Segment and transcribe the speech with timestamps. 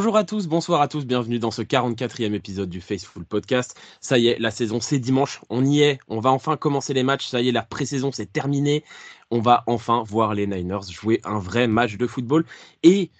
[0.00, 3.78] Bonjour à tous, bonsoir à tous, bienvenue dans ce 44e épisode du Faceful Podcast.
[4.00, 7.02] Ça y est, la saison c'est dimanche, on y est, on va enfin commencer les
[7.02, 8.82] matchs, ça y est, la pré-saison c'est terminé,
[9.30, 12.46] on va enfin voir les Niners jouer un vrai match de football
[12.82, 13.10] et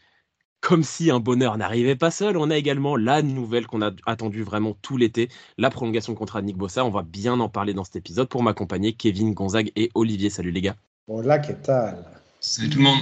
[0.62, 4.42] comme si un bonheur n'arrivait pas seul, on a également la nouvelle qu'on a attendue
[4.42, 6.82] vraiment tout l'été, la prolongation contre Nick Bossa.
[6.86, 10.30] On va bien en parler dans cet épisode pour m'accompagner, Kevin, Gonzague et Olivier.
[10.30, 10.76] Salut les gars.
[11.08, 12.06] Hola, que tal
[12.40, 13.00] Salut tout le monde.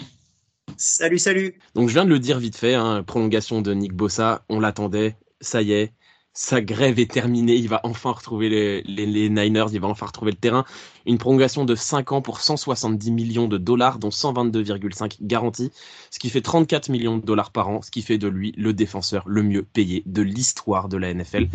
[0.76, 1.58] Salut, salut.
[1.74, 5.16] Donc je viens de le dire vite fait, hein, prolongation de Nick Bossa, on l'attendait,
[5.40, 5.92] ça y est,
[6.38, 10.30] sa grève est terminée, il va enfin retrouver les, les, Niners, il va enfin retrouver
[10.30, 10.64] le terrain.
[11.04, 15.72] Une prolongation de 5 ans pour 170 millions de dollars, dont 122,5 garantis,
[16.12, 18.72] ce qui fait 34 millions de dollars par an, ce qui fait de lui le
[18.72, 21.48] défenseur le mieux payé de l'histoire de la NFL,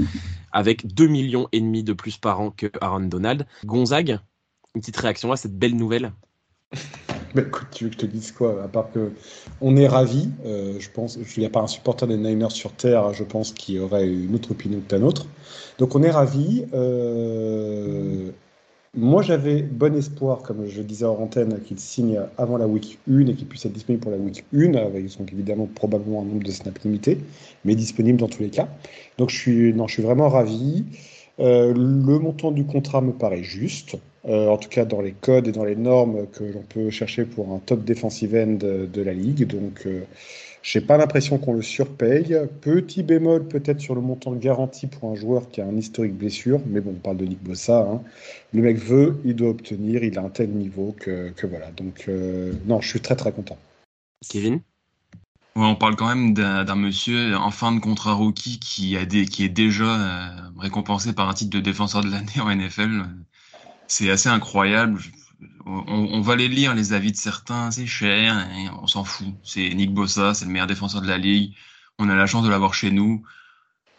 [0.52, 3.48] avec 2 millions et demi de plus par an que Aaron Donald.
[3.64, 4.20] Gonzague,
[4.76, 6.12] une petite réaction à cette belle nouvelle?
[7.36, 9.12] bah, écoute, tu veux que je te dise quoi À part que
[9.62, 10.30] on est ravis.
[10.46, 13.52] Euh, je pense, il n'y a pas un supporter des Niners sur terre, je pense,
[13.54, 15.26] qui aurait une autre opinion que la nôtre.
[15.80, 16.66] Donc on est ravis.
[16.74, 18.30] Euh,
[18.96, 23.22] moi, j'avais bon espoir, comme je disais en antenne, qu'il signe avant la week 1
[23.28, 26.44] et qu'il puisse être disponible pour la week 1, avec donc évidemment probablement un nombre
[26.44, 27.18] de snaps limité,
[27.66, 28.70] mais disponible dans tous les cas.
[29.18, 30.86] Donc je suis, non, je suis vraiment ravi.
[31.40, 33.98] Euh, le montant du contrat me paraît juste.
[34.26, 37.26] Euh, en tout cas dans les codes et dans les normes que l'on peut chercher
[37.26, 39.46] pour un top defensive end de, la ligue.
[39.46, 40.04] Donc, euh,
[40.62, 42.38] je n'ai pas l'impression qu'on le surpaye.
[42.62, 46.14] Petit bémol peut-être sur le montant de garantie pour un joueur qui a un historique
[46.14, 47.82] blessure, mais bon, on parle de Nick Bossa.
[47.82, 48.02] Hein.
[48.54, 51.72] Le mec veut, il doit obtenir, il a un tel niveau que, que voilà.
[51.72, 53.58] Donc, euh, non, je suis très très content.
[54.30, 54.62] Kevin?
[55.58, 59.26] Ouais, on parle quand même d'un monsieur en fin de contrat rookie qui, a des,
[59.26, 63.04] qui est déjà récompensé par un titre de défenseur de l'année en NFL
[63.94, 65.00] c'est assez incroyable.
[65.66, 69.28] On, va les lire, les avis de certains, c'est cher, hein, on s'en fout.
[69.44, 71.54] C'est Nick Bossa, c'est le meilleur défenseur de la ligue.
[72.00, 73.24] On a la chance de l'avoir chez nous.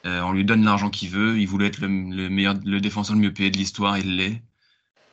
[0.04, 1.38] Euh, on lui donne l'argent qu'il veut.
[1.38, 4.42] Il voulait être le, meilleur, le défenseur le mieux payé de l'histoire, il l'est.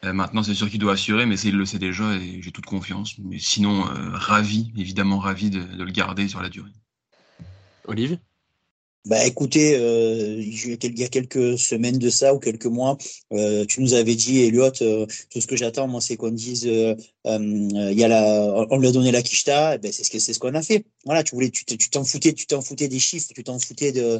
[0.03, 2.66] Euh, maintenant, c'est sûr qu'il doit assurer, mais il le sait déjà et j'ai toute
[2.66, 3.18] confiance.
[3.19, 6.72] Mais sinon, euh, ravi, évidemment ravi de, de, le garder sur la durée.
[7.86, 8.18] Olive
[9.06, 12.97] bah écoutez, euh, il y a quelques semaines de ça ou quelques mois,
[13.34, 16.67] euh, tu nous avais dit, Elliot, euh, tout ce que j'attends, moi, c'est qu'on dise,
[16.67, 16.95] euh,
[17.25, 20.19] il y a la, on lui a donné la quicheta, eh ben c'est ce que
[20.19, 20.85] c'est ce qu'on a fait.
[21.06, 24.19] Voilà, tu voulais, tu t'en foutais, tu t'en foutais des chiffres, tu t'en foutais de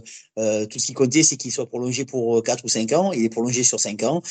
[0.66, 3.12] tout ce qui comptait, c'est qu'il soit prolongé pour 4 ou 5 ans.
[3.12, 4.22] Il est prolongé sur 5 ans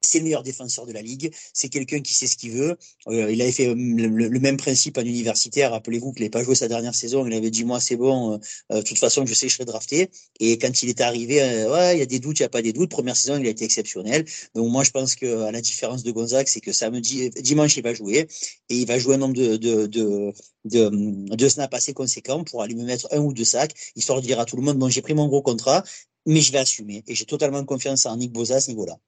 [0.00, 1.32] c'est le meilleur défenseur de la ligue.
[1.52, 2.76] C'est quelqu'un qui sait ce qu'il veut.
[3.08, 5.72] Euh, il avait fait euh, le, même principe en universitaire.
[5.72, 7.26] Rappelez-vous qu'il n'avait pas joué sa dernière saison.
[7.26, 8.40] Il avait dit moi c'est bon.
[8.72, 10.10] Euh, de toute façon je sais que je serai drafté.
[10.40, 12.62] Et quand il est arrivé, ouais il y a des doutes, il y a pas
[12.62, 12.90] des doutes.
[12.90, 14.24] Première saison il a été exceptionnel.
[14.54, 17.82] Donc moi je pense que à la différence de Gonzague, c'est que samedi, dimanche il
[17.82, 18.28] va jouer
[18.68, 20.32] et il va jouer un nombre de de de
[20.64, 20.90] de,
[21.36, 24.38] de snaps assez conséquent pour aller me mettre un ou deux sacs, histoire de dire
[24.40, 25.82] à tout le monde bon j'ai pris mon gros contrat,
[26.26, 27.04] mais je vais assumer.
[27.06, 28.98] Et j'ai totalement confiance en Nick Bosa à ce niveau-là.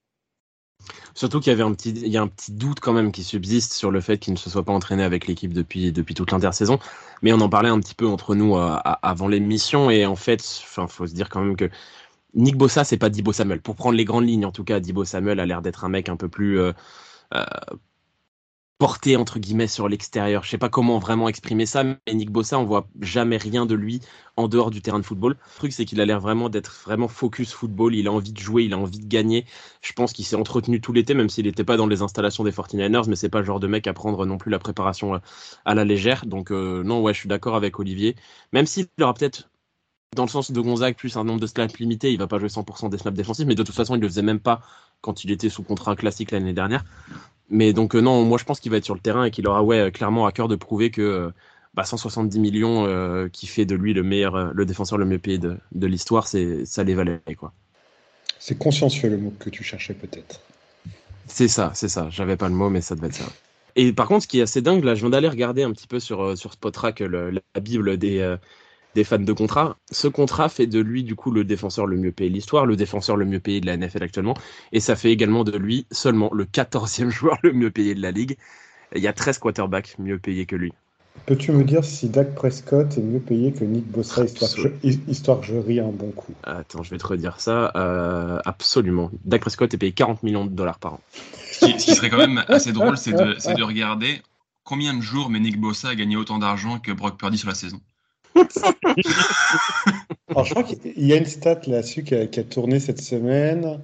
[1.15, 3.25] Surtout qu'il y avait un petit, il y a un petit doute quand même qui
[3.25, 6.79] subsiste sur le fait qu'il ne se soit pas entraîné avec l'équipe depuis, toute l'intersaison.
[7.23, 10.41] Mais on en parlait un petit peu entre nous euh, avant l'émission et en fait,
[10.63, 11.71] enfin, faut se dire quand même que
[12.35, 13.61] Nick Bossa, c'est pas Dibo Samuel.
[13.61, 16.09] Pour prendre les grandes lignes, en tout cas, Dibo Samuel a l'air d'être un mec
[16.09, 16.73] un peu plus euh,
[17.35, 17.45] euh,
[18.81, 20.43] porté entre guillemets sur l'extérieur.
[20.43, 23.75] Je sais pas comment vraiment exprimer ça, mais Nick Bossa, on voit jamais rien de
[23.75, 24.01] lui
[24.39, 25.33] en dehors du terrain de football.
[25.39, 27.95] Le truc, c'est qu'il a l'air vraiment d'être vraiment focus football.
[27.95, 29.45] Il a envie de jouer, il a envie de gagner.
[29.83, 32.53] Je pense qu'il s'est entretenu tout l'été, même s'il n'était pas dans les installations des
[32.53, 35.21] 49ers, mais c'est pas le genre de mec à prendre non plus la préparation
[35.67, 36.25] à la légère.
[36.25, 38.17] Donc euh, non, ouais, je suis d'accord avec Olivier.
[38.55, 39.51] Même s'il aura peut-être
[40.17, 42.49] dans le sens de Gonzague, plus un nombre de snaps limité, il va pas jouer
[42.49, 44.61] 100% des snaps défensifs, mais de toute façon, il le faisait même pas
[45.03, 46.85] quand il était sous contrat classique l'année dernière.
[47.49, 49.47] Mais donc euh, non, moi je pense qu'il va être sur le terrain et qu'il
[49.47, 51.31] aura ouais clairement à cœur de prouver que euh,
[51.75, 55.39] bah, 170 millions euh, qui fait de lui le meilleur, le défenseur le mieux payé
[55.39, 57.53] de, de l'histoire, c'est ça les valait quoi.
[58.39, 60.41] C'est consciencieux le mot que tu cherchais peut-être.
[61.27, 62.09] C'est ça, c'est ça.
[62.11, 63.27] J'avais pas le mot, mais ça devait être ça.
[63.77, 65.87] Et par contre, ce qui est assez dingue, là, je viens d'aller regarder un petit
[65.87, 68.37] peu sur, sur Spotrac la Bible des,
[68.95, 69.77] des fans de contrat.
[69.91, 72.77] Ce contrat fait de lui, du coup, le défenseur le mieux payé de l'histoire, le
[72.77, 74.35] défenseur le mieux payé de la NFL actuellement.
[74.73, 78.11] Et ça fait également de lui seulement le 14e joueur le mieux payé de la
[78.11, 78.37] ligue.
[78.95, 80.73] Il y a 13 quarterbacks mieux payés que lui.
[81.27, 85.55] Peux-tu me dire si Dak Prescott est mieux payé que Nick Bossa, histoire que, je,
[85.55, 86.33] ris un bon coup?
[86.43, 87.73] Attends, je vais te redire ça.
[87.77, 89.11] Euh, absolument.
[89.25, 91.01] Dak Prescott est payé 40 millions de dollars par an.
[91.53, 94.23] Ce qui, serait quand même assez drôle, c'est de, de, regarder
[94.65, 97.55] combien de jours mais Nick Bossa a gagné autant d'argent que Brock Purdy sur la
[97.55, 97.81] saison.
[100.29, 103.81] Alors, je crois qu'il y a une stat là-dessus qui, a tourné cette semaine.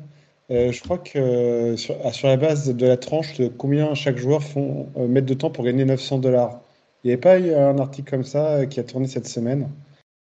[0.50, 4.16] Euh, je crois que sur, ah, sur, la base de la tranche de combien chaque
[4.16, 6.60] joueur font, euh, mettre de temps pour gagner 900 dollars.
[7.06, 9.68] Il n'y avait pas eu un article comme ça euh, qui a tourné cette semaine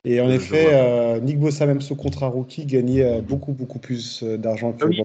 [0.04, 4.22] Et en effet, euh, Nick Bossa, même sous contrat rookie, gagnait euh, beaucoup, beaucoup plus
[4.22, 5.02] euh, d'argent que, oui,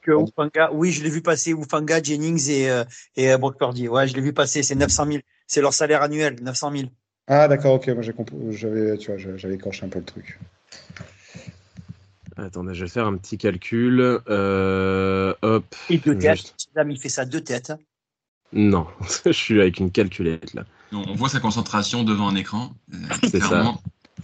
[0.71, 2.69] Oui, je l'ai vu passer Ufanga, Jennings et,
[3.15, 3.87] et Brock Purdy.
[3.87, 4.61] Ouais, je l'ai vu passer.
[4.61, 5.17] C'est 900 000.
[5.47, 6.83] C'est leur salaire annuel, 900 000.
[7.27, 7.87] Ah, d'accord, ok.
[7.89, 8.03] Moi,
[8.51, 10.39] j'avais, tu vois, j'avais écorché un peu le truc.
[12.35, 14.01] Attendez, je vais faire un petit calcul.
[14.01, 15.75] hop.
[15.89, 16.55] Et deux têtes.
[16.75, 17.73] Il fait ça deux têtes.
[18.53, 18.87] Non,
[19.25, 20.63] je suis avec une calculette là.
[20.91, 22.73] On voit sa concentration devant un écran.
[23.23, 23.73] C'est ça.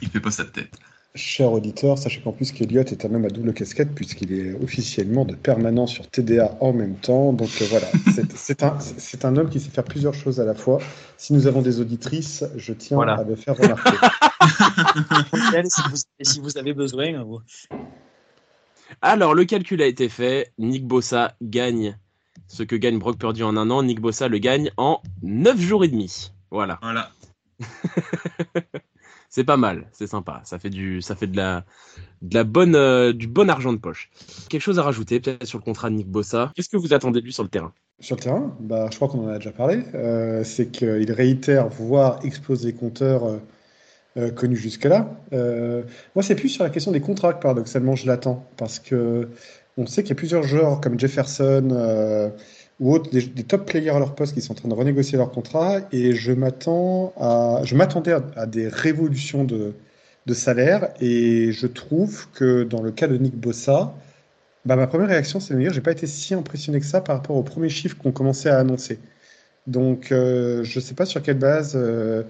[0.01, 0.77] Il fait pas sa tête.
[1.15, 5.25] Cher auditeur, sachez qu'en plus qu'Eliott est un homme à double casquette puisqu'il est officiellement
[5.25, 7.33] de permanent sur TDA en même temps.
[7.33, 7.87] Donc euh, voilà,
[8.35, 8.77] c'est un,
[9.23, 10.77] un, homme qui sait faire plusieurs choses à la fois.
[11.17, 13.97] Si nous avons des auditrices, je tiens à le faire remarquer.
[16.21, 17.07] si, vous, avez besoin.
[19.01, 20.53] Alors, le calcul a été fait.
[20.59, 21.97] Nick Bossa gagne
[22.47, 23.81] ce que gagne Brock Purdy en un an.
[23.81, 26.31] Nick Bossa le gagne en 9 jours et demi.
[26.51, 26.77] Voilà.
[26.81, 27.09] Voilà.
[29.29, 30.41] c'est pas mal, c'est sympa.
[30.43, 31.63] Ça fait du, ça fait de la,
[32.21, 34.09] de la bonne, euh, du bon argent de poche.
[34.49, 36.51] Quelque chose à rajouter peut-être sur le contrat de Nick Bossa?
[36.55, 37.71] Qu'est-ce que vous attendez de lui sur le terrain?
[37.99, 39.83] Sur le terrain, bah, je crois qu'on en a déjà parlé.
[39.93, 43.39] Euh, c'est qu'il réitère voir exploser les compteurs
[44.17, 45.09] euh, connus jusque-là.
[45.31, 49.29] moi, c'est plus sur la question des contrats que paradoxalement je l'attends, parce que
[49.77, 52.33] on sait qu'il y a plusieurs joueurs comme Jefferson
[52.79, 55.31] ou autres, des, top players à leur poste qui sont en train de renégocier leur
[55.31, 55.79] contrat.
[55.91, 59.73] Et je m'attends à, je m'attendais à, des révolutions de,
[60.25, 60.89] de, salaire.
[61.01, 63.93] Et je trouve que dans le cas de Nick Bossa,
[64.65, 67.01] bah, ma première réaction, c'est de me dire, j'ai pas été si impressionné que ça
[67.01, 68.99] par rapport aux premiers chiffres qu'on commençait à annoncer.
[69.67, 72.23] Donc, euh, je ne sais pas sur quelle base euh,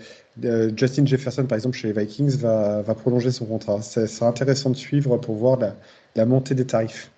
[0.44, 3.82] euh, Justin Jefferson, par exemple, chez les Vikings, va, va prolonger son contrat.
[3.82, 5.76] C'est intéressant de suivre pour voir la,
[6.16, 7.12] la montée des tarifs.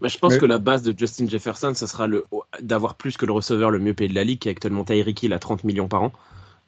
[0.00, 2.08] Bah, je pense que la base de Justin Jefferson, ça sera
[2.60, 5.22] d'avoir plus que le receveur le mieux payé de la ligue, qui est actuellement Tyreek
[5.22, 6.12] Hill à 30 millions par an.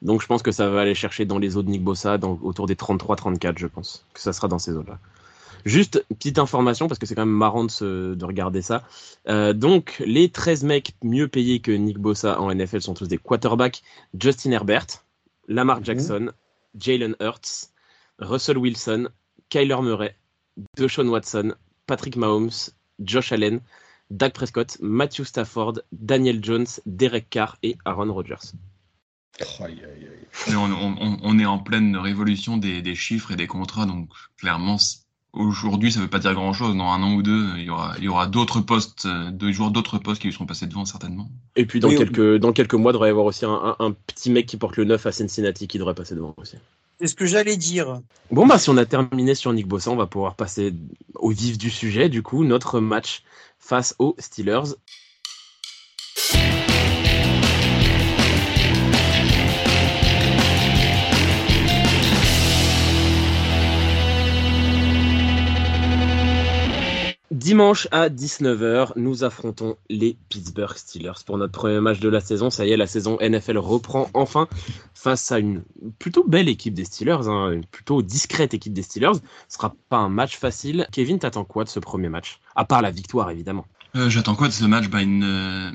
[0.01, 2.67] Donc je pense que ça va aller chercher dans les eaux de Nick Bossa, autour
[2.67, 4.99] des 33-34, je pense que ça sera dans ces eaux-là.
[5.65, 8.83] Juste petite information, parce que c'est quand même marrant de, regarder ça.
[9.27, 13.17] Euh, donc, les 13 mecs mieux payés que Nick Bossa en NFL sont tous des
[13.17, 13.83] quarterbacks.
[14.17, 14.87] Justin Herbert,
[15.49, 15.85] Lamar mhm.
[15.85, 16.31] Jackson,
[16.79, 17.71] Jalen Hurts,
[18.19, 19.09] Russell Wilson,
[19.49, 20.15] Kyler Murray,
[20.77, 21.53] Deshaun Watson,
[21.85, 23.61] Patrick Mahomes, Josh Allen,
[24.09, 28.53] Dak Prescott, Matthew Stafford, Daniel Jones, Derek Carr et Aaron Rodgers.
[30.49, 34.77] On, est en pleine révolution des, chiffres et des contrats, donc clairement,
[35.33, 36.75] aujourd'hui, ça ne veut pas dire grand-chose.
[36.75, 39.51] Dans un an ou deux, il y aura, il y aura d'autres postes, euh, deux
[39.51, 41.29] jours d'autres postes qui lui seront passés devant, certainement.
[41.55, 44.31] Et puis, dans, quelques, dans quelques mois, il devrait y avoir aussi un, un, petit
[44.31, 46.57] mec qui porte le 9 à Cincinnati qui devrait passer devant aussi.
[46.99, 48.01] C'est ce que j'allais dire.
[48.31, 50.73] Bon, bah, si on a terminé sur Nick Bossa, on va pouvoir passer
[51.15, 52.09] au vif du sujet.
[52.09, 53.23] Du coup, notre match
[53.59, 54.75] face aux Steelers.
[67.47, 72.49] Dimanche à 19h, nous affrontons les Pittsburgh Steelers pour notre premier match de la saison.
[72.49, 74.49] Ça y est, la saison NFL reprend enfin
[74.93, 75.63] face à une
[75.97, 79.13] plutôt belle équipe des Steelers, hein, une plutôt discrète équipe des Steelers.
[79.47, 80.87] Ce sera pas un match facile.
[80.91, 82.41] Kevin, t'attends quoi de ce premier match?
[82.57, 83.65] À part la victoire, évidemment.
[83.95, 84.89] Euh, j'attends quoi de ce match?
[84.89, 85.73] Bah, une,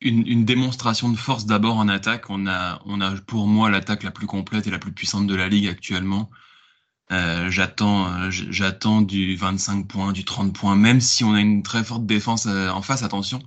[0.00, 2.28] une, une, démonstration de force d'abord en attaque.
[2.28, 5.36] On a, on a pour moi l'attaque la plus complète et la plus puissante de
[5.36, 6.28] la ligue actuellement.
[7.12, 11.62] Euh, j'attends, euh, j'attends du 25 points, du 30 points, même si on a une
[11.62, 13.40] très forte défense euh, en face, attention.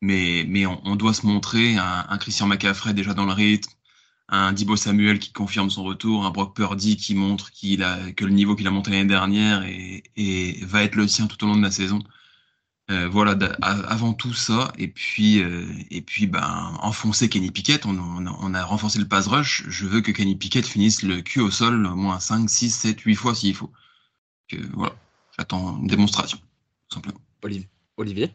[0.00, 3.70] Mais, mais on, doit se montrer un, Christian McCaffrey déjà dans le rythme,
[4.28, 8.24] un Dibo Samuel qui confirme son retour, un Brock Purdy qui montre qu'il a, que
[8.24, 11.56] le niveau qu'il a monté l'année dernière et va être le sien tout au long
[11.56, 12.00] de la saison.
[12.90, 17.96] Euh, voilà, avant tout ça, et puis, euh, et puis ben, enfoncer Kenny Pickett, on,
[17.96, 19.64] on, a renforcé le pass rush.
[19.68, 23.00] Je veux que Kenny Pickett finisse le cul au sol au moins 5, 6, 7,
[23.00, 23.70] 8 fois s'il faut.
[24.48, 24.94] Que, voilà,
[25.38, 26.36] j'attends une démonstration,
[26.90, 27.20] tout simplement.
[27.42, 28.34] Olivier, Olivier?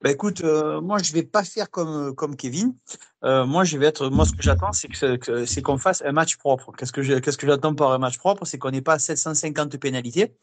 [0.00, 2.76] Bah écoute, euh, moi je vais pas faire comme comme Kevin.
[3.22, 6.36] moi je vais être, moi ce que j'attends c'est que c'est qu'on fasse un match
[6.36, 6.72] propre.
[6.76, 10.36] Qu'est-ce que qu'est-ce que j'attends par un match propre, c'est qu'on n'ait pas 750 pénalités,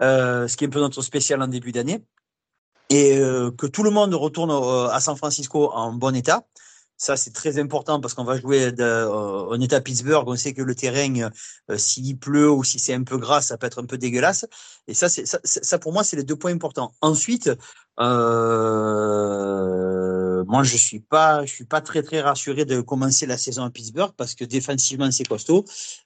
[0.00, 2.02] ce qui est un peu notre spécial en début d'année
[2.90, 6.46] et euh, que tout le monde retourne euh, à San Francisco en bon état.
[6.96, 10.22] Ça, c'est très important parce qu'on va jouer euh, en état Pittsburgh.
[10.28, 11.30] On sait que le terrain,
[11.76, 14.46] s'il pleut ou si c'est un peu gras, ça peut être un peu dégueulasse.
[14.86, 16.94] Et ça, c'est ça, ça, pour moi, c'est les deux points importants.
[17.00, 17.50] Ensuite,
[18.00, 19.42] euh,
[20.44, 23.70] moi, je suis pas, je suis pas très très rassuré de commencer la saison à
[23.70, 25.64] Pittsburgh parce que défensivement, c'est costaud.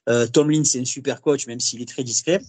[0.09, 2.41] Euh, Tomlin, c'est un super coach, même s'il est très discret.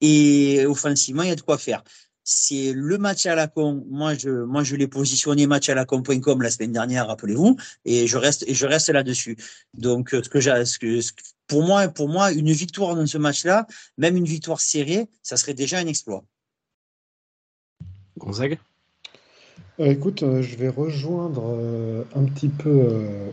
[0.00, 1.82] Et offensivement, il y a de quoi faire
[2.30, 3.84] c'est le match à la con.
[3.90, 8.06] Moi, je, moi, je l'ai positionné match à la con.com la semaine dernière, rappelez-vous, et
[8.06, 9.36] je reste, et je reste là-dessus.
[9.74, 11.00] Donc, ce que j'ai, ce que,
[11.48, 13.66] pour moi, pour moi, une victoire dans ce match-là,
[13.98, 16.24] même une victoire serrée, ça serait déjà un exploit.
[18.16, 18.58] Gonzague?
[19.80, 22.86] Euh, écoute, euh, je vais rejoindre euh, un petit peu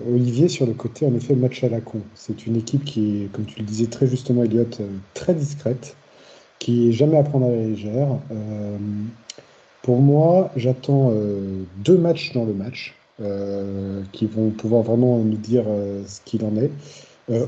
[0.08, 2.02] Olivier sur le côté, en effet, match à la con.
[2.16, 4.66] C'est une équipe qui est, comme tu le disais très justement, Elliot,
[5.14, 5.96] très discrète,
[6.60, 8.08] qui est jamais à prendre à la légère.
[9.84, 11.14] pour moi, j'attends
[11.78, 12.96] deux matchs dans le match
[14.12, 15.66] qui vont pouvoir vraiment nous dire
[16.06, 16.72] ce qu'il en est.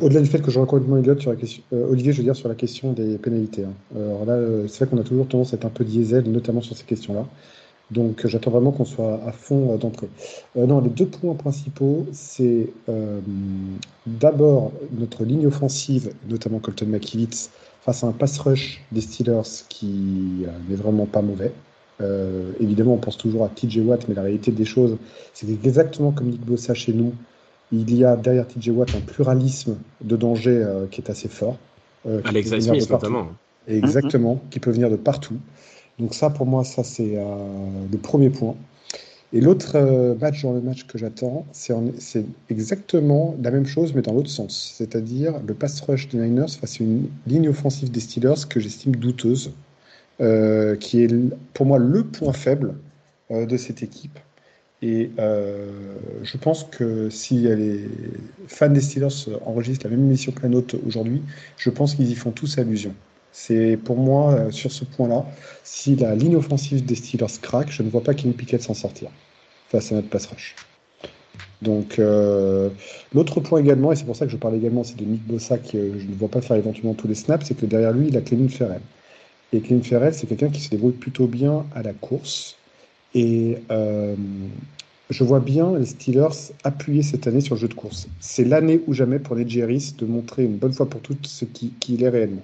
[0.02, 2.50] Au-delà du fait que je rejoins complètement sur la question, Olivier, je veux dire sur
[2.50, 3.64] la question des pénalités.
[3.64, 3.74] Hein.
[3.96, 4.38] Alors là,
[4.68, 7.26] c'est vrai qu'on a toujours tendance à être un peu diesel, notamment sur ces questions-là.
[7.92, 10.10] Donc j'attends vraiment qu'on soit à fond euh, d'entrée.
[10.58, 13.20] Euh, non, les deux points principaux, c'est euh,
[14.06, 17.50] d'abord notre ligne offensive, notamment Colton McKivitz,
[17.82, 21.52] face à un pass rush des Steelers qui n'est vraiment pas mauvais.
[22.60, 24.98] évidemment, on pense toujours à TJ Watt, mais la réalité des choses,
[25.34, 27.14] c'est exactement comme Nick Bossa chez nous,
[27.72, 31.58] il y a derrière TJ Watt un pluralisme de danger qui est assez fort.
[32.26, 33.28] Alex Smith notamment.
[33.68, 35.38] Exactement, qui peut venir de partout.
[36.00, 37.24] Donc ça, pour moi, ça c'est euh,
[37.92, 38.56] le premier point.
[39.32, 44.02] Et l'autre euh, match dans le match que j'attends, c'est exactement la même chose, mais
[44.02, 44.74] dans l'autre sens.
[44.76, 48.96] C'est-à-dire le pass rush des Niners face à une ligne offensive des Steelers que j'estime
[48.96, 49.52] douteuse,
[50.20, 51.16] euh, qui est
[51.54, 52.76] pour moi le point faible
[53.30, 54.18] de cette équipe.
[54.82, 57.88] Et je pense que si les
[58.48, 61.22] fans des Steelers enregistrent la même émission que la nôtre aujourd'hui,
[61.58, 62.96] je pense qu'ils y font tous allusion.
[63.32, 65.26] C'est pour moi, euh, sur ce point-là,
[65.64, 69.10] si la ligne offensive des Steelers craque, je ne vois pas Kenny Pickett s'en sortir
[69.70, 70.56] face à notre pass rush.
[71.62, 72.70] Donc, euh,
[73.14, 75.58] l'autre point également, et c'est pour ça que je parle également, c'est de Nick Bossa,
[75.58, 78.18] que je ne vois pas faire éventuellement tous les snaps, c'est que derrière lui, il
[78.18, 78.82] a Clément Ferrell.
[79.52, 82.56] Et Clément Ferrell, c'est quelqu'un qui se débrouille plutôt bien à la course.
[83.14, 84.16] Et euh,
[85.10, 88.08] je vois bien les Steelers appuyer cette année sur le jeu de course.
[88.20, 91.46] C'est l'année ou jamais pour les Jerry's de montrer une bonne fois pour toutes ce
[91.46, 92.44] qu'il est réellement.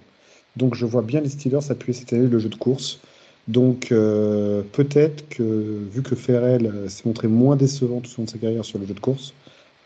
[0.57, 2.99] Donc je vois bien les Steelers appuyer cette année le jeu de course.
[3.47, 5.43] Donc euh, peut-être que,
[5.91, 8.79] vu que Ferrell euh, s'est montré moins décevant tout au long de sa carrière sur
[8.79, 9.33] le jeu de course,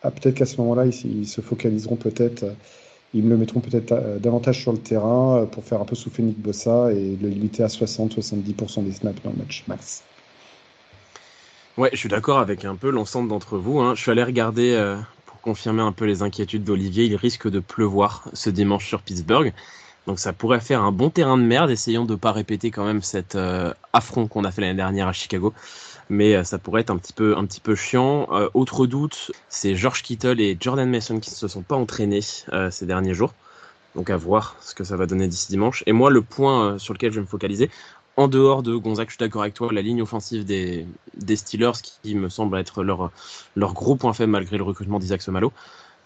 [0.02, 2.54] ah, peut-être qu'à ce moment-là, ils, se focaliseront peut-être, euh,
[3.14, 6.40] ils me le mettront peut-être davantage sur le terrain pour faire un peu souffler Nick
[6.40, 10.04] Bossa et le limiter à 60-70% des snaps dans le match max.
[11.78, 13.80] Ouais, je suis d'accord avec un peu l'ensemble d'entre vous.
[13.80, 13.96] Hein.
[13.96, 14.96] Je suis allé regarder
[15.26, 17.06] pour confirmer un peu les inquiétudes d'Olivier.
[17.06, 19.54] Il risque de pleuvoir ce dimanche sur Pittsburgh.
[20.08, 21.70] Donc ça pourrait faire un bon terrain de merde.
[21.70, 25.08] Essayons de ne pas répéter quand même cet euh, affront qu'on a fait l'année dernière
[25.08, 25.54] à Chicago.
[26.10, 28.28] Mais euh, ça pourrait être un petit peu, chiant.
[28.32, 32.22] Euh, autre doute, c'est George Kittle et Jordan Mason qui ne se sont pas entraînés
[32.22, 33.34] ces derniers jours.
[33.96, 35.84] Donc à voir ce que ça va donner d'ici dimanche.
[35.86, 37.70] Et moi, le point sur lequel je vais me focaliser,
[38.18, 41.82] en dehors de Gonzague, je suis d'accord avec toi, la ligne offensive des, des Steelers,
[41.82, 43.12] qui me semble être leur,
[43.56, 45.54] leur gros point faible malgré le recrutement d'Isaac Somalo.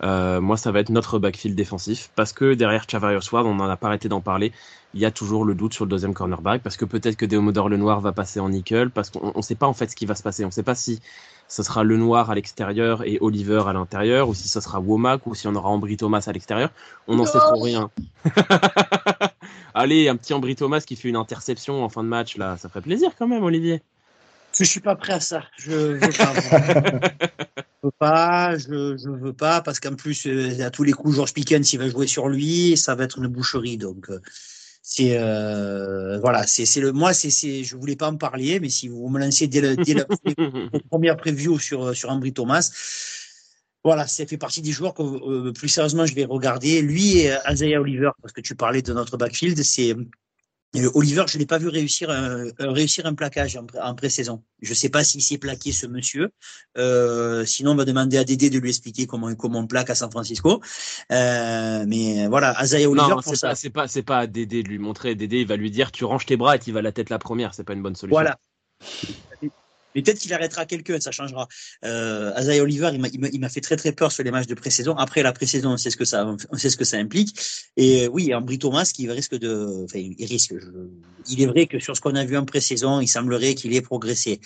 [0.04, 3.70] Euh, moi, ça va être notre backfield défensif parce que derrière Chavarius Ward, on n'en
[3.70, 4.52] a pas arrêté d'en parler.
[4.94, 7.70] Il y a toujours le doute sur le deuxième cornerback parce que peut-être que Deomodor
[7.70, 10.06] le Noir va passer en nickel parce qu'on ne sait pas en fait ce qui
[10.06, 10.44] va se passer.
[10.44, 11.00] On ne sait pas si
[11.48, 15.26] ce sera le Noir à l'extérieur et Oliver à l'intérieur ou si ce sera Womack
[15.26, 16.70] ou si on aura Ambry Thomas à l'extérieur.
[17.08, 17.90] On n'en sait trop rien.
[19.74, 22.68] Allez, un petit Ambry Thomas qui fait une interception en fin de match là, ça
[22.68, 23.82] ferait plaisir quand même, Olivier.
[24.58, 25.44] Je suis pas prêt à ça.
[25.58, 26.34] Je veux pas.
[27.84, 31.34] veux pas, je, je veux pas, parce qu'en plus, euh, à tous les coups, George
[31.34, 33.78] Pickens, il va jouer sur lui, ça va être une boucherie.
[33.78, 34.20] Donc, euh,
[34.82, 39.08] c'est euh, voilà, c'est le moi, c'est je voulais pas en parler, mais si vous
[39.10, 40.06] me lancez dès, la
[40.90, 42.70] première preview sur sur Ambry Thomas,
[43.84, 46.82] voilà, ça fait partie des joueurs que plus sérieusement je vais regarder.
[46.82, 49.96] Lui et Isaiah Oliver, parce que tu parlais de notre backfield, c'est
[50.94, 54.44] Oliver, je ne l'ai pas vu réussir un, réussir un plaquage en, pré-saison.
[54.62, 56.32] Je ne sais pas s'il s'est plaqué ce monsieur.
[56.77, 59.96] Euh, sinon, on va demander à Dédé de lui expliquer comment, comment on plaque à
[59.96, 60.62] San Francisco.
[61.12, 63.08] Euh, mais voilà, Azaïa Oliver.
[63.08, 65.13] Non, c'est pas, c'est pas, c'est pas à Dédé de lui montrer.
[65.13, 67.20] Dédé, il va lui dire, tu ranges tes bras et tu vas la tête la
[67.20, 67.53] première.
[67.53, 68.15] C'est pas une bonne solution.
[68.15, 68.39] Voilà.
[69.96, 71.48] Mais peut-être qu'il arrêtera quelqu'un, ça changera.
[71.86, 74.96] Euh, Azaï Oliver, il m'a fait très très peur sur les matchs de pré-saison.
[74.96, 77.40] Après la pré-saison, on sait ce que ça, on sait ce que ça implique.
[77.78, 80.54] Et euh, oui, Ambry Thomas, qui risque de, enfin, il risque.
[81.30, 83.82] il est vrai que sur ce qu'on a vu en pré-saison, il semblerait qu'il ait
[83.82, 84.40] progressé.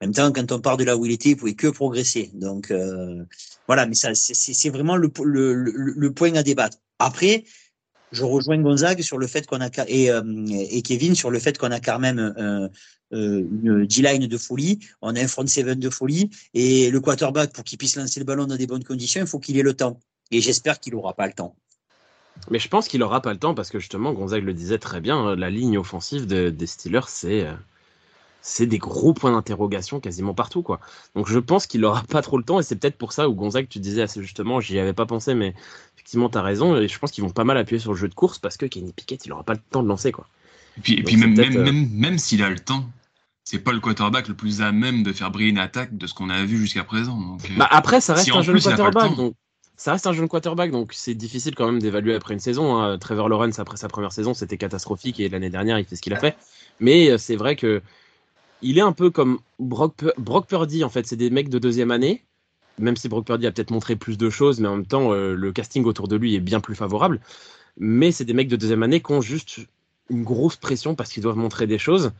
[0.00, 2.30] En même temps, quand on part de là où il était, il pouvait que progresser.
[2.34, 3.24] Donc euh,
[3.66, 6.78] voilà, mais ça, c'est vraiment le, le, le, point à débattre.
[7.00, 7.44] Après,
[8.12, 11.58] je rejoins Gonzague sur le fait qu'on a et, euh, et Kevin sur le fait
[11.58, 12.68] qu'on a quand même euh,
[13.10, 17.64] une D-line de folie, on a un front seven de folie et le quarterback pour
[17.64, 19.98] qu'il puisse lancer le ballon dans des bonnes conditions, il faut qu'il ait le temps.
[20.30, 21.56] Et j'espère qu'il n'aura pas le temps.
[22.50, 25.00] Mais je pense qu'il n'aura pas le temps parce que justement Gonzague le disait très
[25.00, 27.46] bien, la ligne offensive des Steelers c'est
[28.40, 30.62] c'est des gros points d'interrogation quasiment partout.
[30.62, 30.80] quoi.
[31.14, 33.34] Donc je pense qu'il n'aura pas trop le temps et c'est peut-être pour ça où
[33.34, 35.54] Gonzague, tu disais assez justement, j'y avais pas pensé, mais
[35.96, 36.76] effectivement, tu as raison.
[36.76, 38.66] Et je pense qu'ils vont pas mal appuyer sur le jeu de course parce que
[38.66, 40.12] Kenny Pickett, il n'aura pas le temps de lancer.
[40.12, 40.26] quoi.
[40.78, 42.88] Et puis, et puis même, même, même, même s'il a le temps,
[43.50, 46.12] c'est pas le quarterback le plus à même de faire briller une attaque de ce
[46.12, 47.18] qu'on a vu jusqu'à présent.
[47.18, 49.16] Donc, bah après, ça reste un jeune quarterback.
[49.16, 49.36] Donc,
[49.74, 52.76] ça reste un jeune quarterback, donc c'est difficile quand même d'évaluer après une saison.
[52.76, 52.98] Hein.
[52.98, 56.12] Trevor Lawrence, après sa première saison, c'était catastrophique et l'année dernière, il fait ce qu'il
[56.12, 56.36] a fait.
[56.78, 57.80] Mais c'est vrai que
[58.60, 61.06] il est un peu comme Brock, Brock Purdy, en fait.
[61.06, 62.24] C'est des mecs de deuxième année.
[62.78, 65.34] Même si Brock Purdy a peut-être montré plus de choses, mais en même temps, euh,
[65.34, 67.18] le casting autour de lui est bien plus favorable.
[67.78, 69.60] Mais c'est des mecs de deuxième année qui ont juste
[70.10, 72.12] une grosse pression parce qu'ils doivent montrer des choses.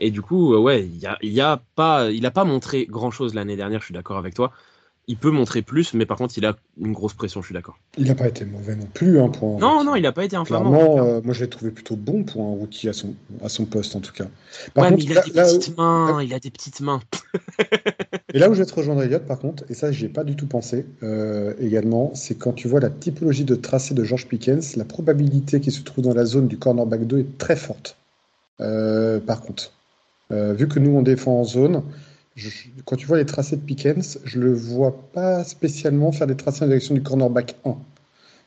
[0.00, 3.34] Et du coup, euh, ouais, il a, y a pas, il n'a pas montré grand-chose
[3.34, 4.52] l'année dernière, je suis d'accord avec toi
[5.10, 7.76] il peut montrer plus, mais par contre, il a une grosse pression, je suis d'accord.
[7.98, 9.18] Il n'a pas été mauvais non plus.
[9.18, 10.70] Hein, pour non, non, il n'a pas été infamant.
[10.70, 13.64] Clairement, euh, moi, je l'ai trouvé plutôt bon pour un rookie à son, à son
[13.64, 14.26] poste, en tout cas.
[14.72, 17.00] Par contre, il, a des petites mains, il a des petites mains.
[18.34, 20.22] et là où je vais te rejoindre, Elliot, par contre, et ça, j'y ai pas
[20.22, 24.28] du tout pensé euh, également, c'est quand tu vois la typologie de tracé de George
[24.28, 27.96] Pickens, la probabilité qu'il se trouve dans la zone du cornerback 2 est très forte.
[28.60, 29.72] Euh, par contre,
[30.30, 31.82] vu que nous, on défend en zone,
[32.84, 36.64] quand tu vois les tracés de Pickens, je le vois pas spécialement faire des tracés
[36.64, 37.76] en direction du cornerback 1.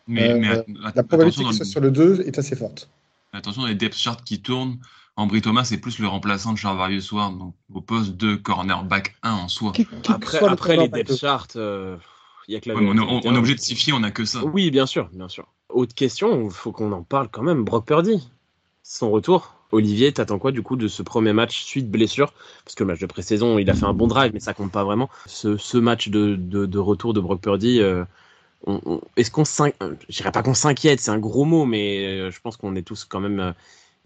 [0.07, 0.63] Mais, euh,
[0.95, 2.89] la probabilité que ce soit sur le 2 est assez forte.
[3.31, 4.77] Attention, les depth charts qui tournent,
[5.15, 9.31] Ambry Thomas, c'est plus le remplaçant de Charvarius Ward, donc au poste de cornerback 1
[9.31, 9.73] en soi.
[10.07, 11.97] après, les depth charts, euh,
[12.47, 14.43] y a que la on, est obligé de s'y fier, on n'a que ça.
[14.43, 15.47] Oui, bien sûr, bien sûr.
[15.69, 17.63] Autre question, il faut qu'on en parle quand même.
[17.63, 18.29] Brock Purdy,
[18.83, 22.31] son retour Olivier, t'attends quoi du coup de ce premier match suite blessure?
[22.63, 24.71] Parce que le match de pré-saison, il a fait un bon drive, mais ça compte
[24.71, 25.09] pas vraiment.
[25.25, 28.05] Ce, match de, retour de Brock Purdy, euh,
[29.17, 32.29] est-ce qu'on s'inquiète euh, Je dirais pas qu'on s'inquiète, c'est un gros mot, mais euh,
[32.29, 33.55] je pense qu'on est tous quand même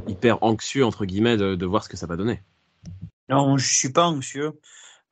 [0.07, 2.41] hyper anxieux entre guillemets de, voir ce que ça va donner.
[3.29, 4.53] Non, je suis pas anxieux.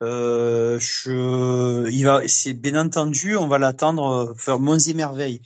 [0.00, 5.42] il va, c'est bien entendu, on va l'attendre faire monts et merveilles.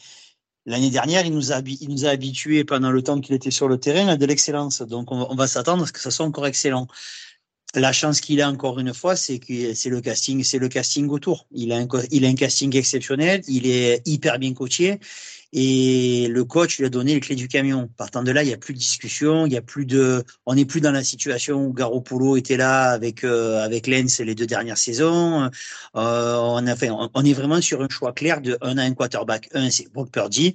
[0.66, 4.08] L'année dernière, il nous, a, il habitués pendant le temps qu'il était sur le terrain
[4.08, 4.82] à de l'excellence.
[4.82, 6.86] Donc, on, va s'attendre à ce que ça soit encore excellent.
[7.74, 11.08] La chance qu'il a encore une fois, c'est que c'est le casting, c'est le casting
[11.08, 11.46] autour.
[11.52, 13.42] Il a un, il a un casting exceptionnel.
[13.48, 14.98] Il est hyper bien coaché
[15.52, 17.88] et le coach lui a donné les clés du camion.
[17.96, 20.54] Partant de là, il n'y a plus de discussion, il y a plus de, on
[20.54, 24.46] n'est plus dans la situation où Garoppolo était là avec euh, avec Lens les deux
[24.46, 25.50] dernières saisons.
[25.96, 28.94] Euh, on a fait, on, est vraiment sur un choix clair de un à un
[28.94, 29.48] quarterback.
[29.52, 30.54] Un, c'est Brock Purdy.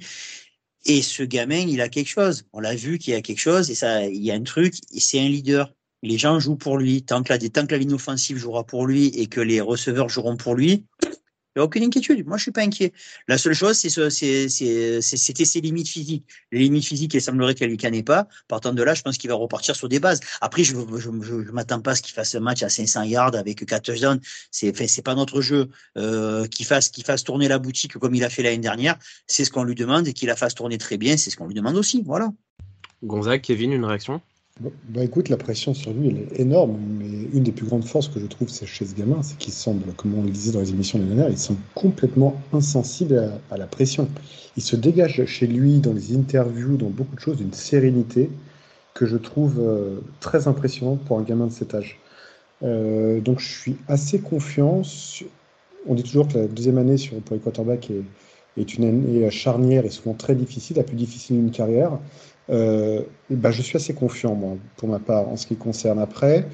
[0.85, 2.45] Et ce gamin, il a quelque chose.
[2.53, 4.75] On l'a vu qu'il a quelque chose et ça, il y a un truc.
[4.95, 5.73] C'est un leader.
[6.03, 7.03] Les gens jouent pour lui.
[7.03, 10.07] Tant que la, tant que la ligne offensive jouera pour lui et que les receveurs
[10.07, 10.85] joueront pour lui,
[11.55, 12.27] il n'y a aucune inquiétude.
[12.27, 12.91] Moi, je suis pas inquiet.
[13.27, 16.25] La seule chose, c'était ses limites physiques.
[16.51, 18.27] Les limites physiques, il semblerait qu'elle lui canne pas.
[18.47, 20.19] Partant de là, je pense qu'il va repartir sur des bases.
[20.41, 23.65] Après, je ne m'attends pas à ce qu'il fasse un match à 500 yards avec
[23.65, 24.19] 4 touchdowns.
[24.51, 25.69] C'est c'est pas notre jeu.
[25.97, 29.51] Euh, qu'il fasse fasse tourner la boutique comme il a fait l'année dernière, c'est ce
[29.51, 31.77] qu'on lui demande et qu'il la fasse tourner très bien, c'est ce qu'on lui demande
[31.77, 32.01] aussi.
[32.05, 32.31] Voilà.
[33.03, 34.21] Gonzague, Kevin, une réaction?
[34.61, 38.07] Bah écoute, la pression sur lui, elle est énorme, mais une des plus grandes forces
[38.07, 40.69] que je trouve chez ce gamin, c'est qu'il semble, comme on le disait dans les
[40.69, 44.07] émissions l'année dernière, il semble complètement insensible à, la pression.
[44.55, 48.29] Il se dégage chez lui, dans les interviews, dans beaucoup de choses, d'une sérénité
[48.93, 51.99] que je trouve euh, très impressionnante pour un gamin de cet âge.
[52.63, 54.83] Euh, donc je suis assez confiant.
[55.85, 58.03] On dit toujours que la deuxième année sur, pour les quarterbacks est,
[58.55, 61.99] est une année charnière et souvent très difficile, la plus difficile d'une carrière.
[62.49, 66.47] Euh, ben je suis assez confiant, moi, pour ma part, en ce qui concerne après.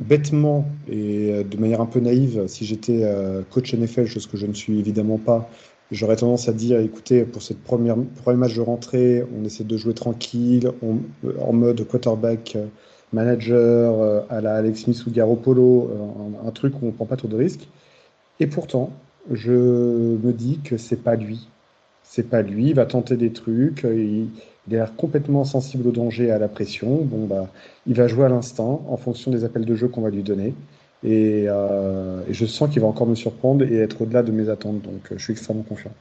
[0.00, 4.36] Bêtement et euh, de manière un peu naïve, si j'étais euh, coach NFL, chose que
[4.36, 5.48] je ne suis évidemment pas,
[5.90, 9.76] j'aurais tendance à dire écoutez, pour cette première premier match de rentrée, on essaie de
[9.76, 10.72] jouer tranquille,
[11.40, 12.56] en mode quarterback
[13.12, 15.90] manager à la Alex Smith ou Garoppolo,
[16.42, 17.68] un, un truc où on ne prend pas trop de risques.
[18.40, 18.90] Et pourtant,
[19.30, 21.48] je me dis que c'est pas lui.
[22.02, 24.28] C'est pas lui, il va tenter des trucs, il,
[24.68, 27.02] il a l'air complètement sensible au danger et à la pression.
[27.04, 27.48] Bon, bah,
[27.86, 30.54] il va jouer à l'instant en fonction des appels de jeu qu'on va lui donner.
[31.04, 34.80] Et, euh, je sens qu'il va encore me surprendre et être au-delà de mes attentes.
[34.82, 35.92] Donc, euh, je suis extrêmement confiant.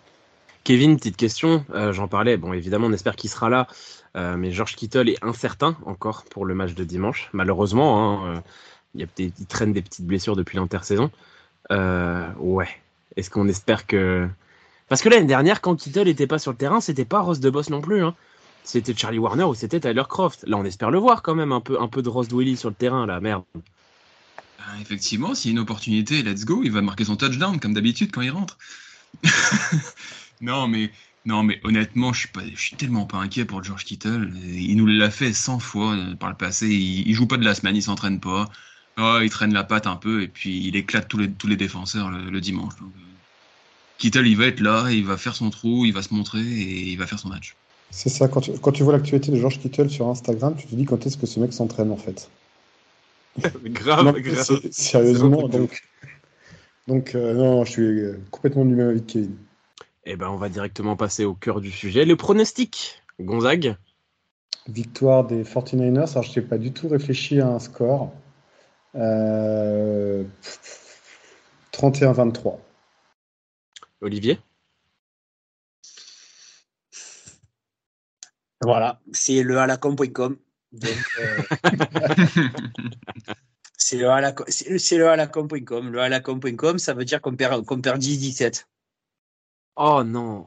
[0.63, 1.65] Kevin, petite question.
[1.73, 2.37] Euh, j'en parlais.
[2.37, 3.67] Bon, évidemment, on espère qu'il sera là.
[4.13, 7.29] mais George Kittle est incertain encore pour le match de dimanche.
[7.33, 8.43] Malheureusement, hein,
[8.93, 9.07] il
[9.47, 11.09] traîne des petites blessures depuis l'intersaison.
[11.71, 12.67] ouais.
[13.17, 14.27] Est-ce qu'on espère que.
[14.87, 17.49] Parce que l'année dernière, quand Kittle n'était pas sur le terrain, c'était pas Ross de
[17.49, 18.03] Boss non plus.
[18.03, 18.15] Hein
[18.63, 20.43] c'était Charlie Warner ou c'était Tyler Croft.
[20.47, 22.69] Là, on espère le voir quand même, un peu, un peu de Ross Dwelly sur
[22.69, 23.43] le terrain, là, merde.
[24.59, 27.73] Ah, effectivement, s'il y a une opportunité, let's go, il va marquer son touchdown comme
[27.73, 28.57] d'habitude quand il rentre.
[30.41, 30.91] non, mais
[31.25, 34.31] non, mais honnêtement, je suis tellement pas inquiet pour George Kittle.
[34.43, 36.67] Il nous l'a fait 100 fois euh, par le passé.
[36.67, 38.49] Il, joue pas de la semaine, il s'entraîne pas.
[38.97, 42.41] Oh, il traîne la patte un peu et puis il éclate tous les, défenseurs le,
[42.41, 42.75] dimanche.
[42.79, 43.01] Donc, euh,
[43.97, 46.89] Kittel, il va être là, il va faire son trou, il va se montrer et
[46.89, 47.55] il va faire son match.
[47.91, 50.75] C'est ça, quand tu, quand tu vois l'actualité de Georges Kittel sur Instagram, tu te
[50.75, 52.29] dis quand est-ce que ce mec s'entraîne en fait.
[53.63, 54.61] grave, grave.
[54.71, 55.83] Sérieusement, donc,
[56.87, 59.35] donc euh, non, je suis euh, complètement du même avec Kevin.
[60.05, 62.05] Eh ben, on va directement passer au cœur du sujet.
[62.05, 63.75] Le pronostic, Gonzague
[64.67, 66.11] Victoire des 49ers.
[66.11, 68.11] Alors, je n'ai pas du tout réfléchi à un score.
[68.95, 70.23] Euh,
[71.73, 72.57] 31-23.
[74.01, 74.39] Olivier
[78.61, 80.37] Voilà, c'est le alacom.com.
[80.83, 80.87] Euh,
[83.77, 85.91] c'est le alacom.com.
[85.91, 88.65] Le alacom.com, ça veut dire qu'on perd, qu'on perd 10-17.
[89.77, 90.45] Oh non.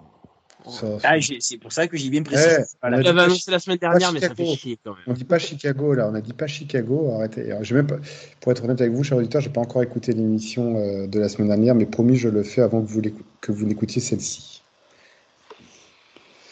[1.02, 2.64] Ah, c'est pour ça que j'ai bien précisé.
[2.82, 5.04] On avait annoncé la semaine dernière, mais ça fait chier quand même.
[5.06, 7.12] On dit pas Chicago là, on a dit pas Chicago.
[7.16, 7.52] Arrêtez.
[7.72, 7.98] même pas,
[8.40, 11.28] pour être honnête avec vous, cher auditeur, j'ai pas encore écouté l'émission euh, de la
[11.28, 13.02] semaine dernière, mais promis, je le fais avant que vous
[13.42, 14.62] que vous l'écoutiez celle-ci.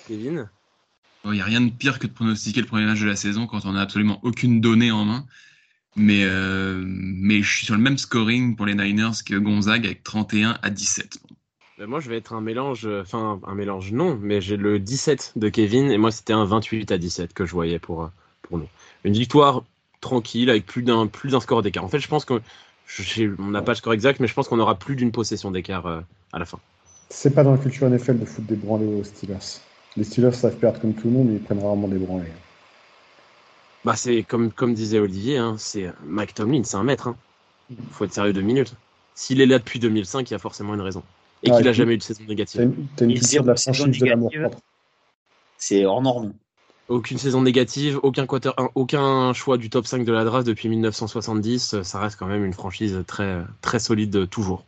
[0.07, 0.51] Kevin?
[1.25, 3.47] Il n'y a rien de pire que de pronostiquer le premier match de la saison
[3.47, 5.25] quand on n'a absolument aucune donnée en main.
[5.95, 10.03] Mais, euh, mais je suis sur le même scoring pour les Niners que Gonzague avec
[10.03, 11.19] 31 à 17.
[11.79, 15.35] Ben, moi, je vais être un mélange, enfin, un mélange non, mais j'ai le 17
[15.37, 18.11] de Kevin et moi, c'était un 28 à 17 que je voyais pour,
[18.43, 18.69] pour nous.
[19.05, 19.65] Une victoire
[20.01, 21.85] tranquille avec plus d'un plus d'un score d'écart.
[21.85, 22.43] En fait, je pense que
[23.39, 25.87] on n'a pas le score exact, mais je pense qu'on aura plus d'une possession d'écart
[25.87, 26.01] euh,
[26.33, 26.59] à la fin.
[27.09, 29.61] C'est pas dans la culture NFL de foot des branlés aux Steelers.
[29.97, 32.27] Les Steelers savent perdre comme tout le monde, mais ils prennent rarement des branlés.
[33.85, 37.15] Bah, c'est comme, comme disait Olivier, hein, c'est Mike Tomlin, c'est un maître.
[37.71, 37.83] Il hein.
[37.91, 38.75] faut être sérieux deux minutes.
[39.15, 41.03] S'il est là depuis 2005, il y a forcément une raison
[41.43, 42.73] et qu'il n'a jamais eu de saison négative.
[42.97, 44.59] T'as une, de la franchise de l'amour propre.
[45.59, 46.33] C'est hors norme.
[46.89, 51.83] Aucune saison négative, aucun, quarter, aucun choix du top 5 de la draft depuis 1970.
[51.83, 54.65] Ça reste quand même une franchise très, très solide toujours.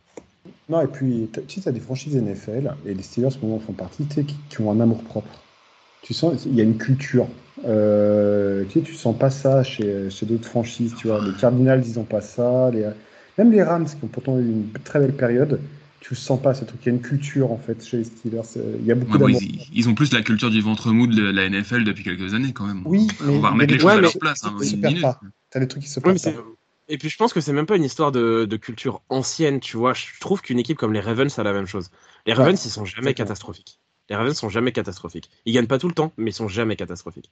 [0.67, 3.73] Non, et puis, tu sais, as des franchises NFL, et les Steelers, pour en font
[3.73, 5.29] partie, qui, qui, ont un amour propre.
[6.01, 7.27] Tu sens, il y a une culture.
[7.65, 11.23] Euh, tu sais, tu sens pas ça chez, chez d'autres franchises, tu vois.
[11.23, 12.71] Les Cardinals, ils ont pas ça.
[12.71, 12.87] Les,
[13.37, 15.59] même les Rams, qui ont pourtant eu une très belle période,
[15.99, 16.79] tu le sens pas ce truc.
[16.83, 18.41] Il y a une culture en fait chez les Steelers.
[18.79, 21.83] Il y a beaucoup ils, ont plus la culture du ventre mou de la NFL
[21.83, 22.81] depuis quelques années quand même.
[22.85, 24.43] Oui, on va remettre les choses à leur place.
[24.43, 24.55] Hein,
[25.49, 26.29] T'as des trucs qui se passent.
[26.87, 29.93] Et puis je pense que c'est même pas une histoire de, culture ancienne, tu vois.
[29.93, 31.89] Je trouve qu'une équipe comme les Ravens a la même chose.
[32.25, 33.79] Les Ravens, ils sont jamais catastrophiques.
[34.09, 35.29] Les Ravens sont jamais catastrophiques.
[35.45, 37.31] Ils gagnent pas tout le temps, mais ils sont jamais catastrophiques.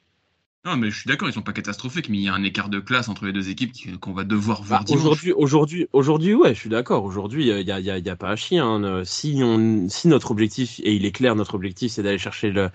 [0.65, 2.69] Non, mais je suis d'accord, ils sont pas catastrophiques, mais il y a un écart
[2.69, 6.55] de classe entre les deux équipes qu'on va devoir voir bah, Aujourd'hui, aujourd'hui, aujourd'hui, ouais,
[6.55, 7.03] je suis d'accord.
[7.03, 8.59] Aujourd'hui, il y a, y, a, y a, pas à chier.
[8.59, 9.03] Hein.
[9.03, 12.69] Si, on, si notre objectif, et il est clair, notre objectif, c'est d'aller chercher le,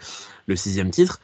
[0.46, 1.18] le sixième titre,